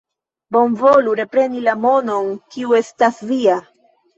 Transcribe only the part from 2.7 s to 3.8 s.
estas via.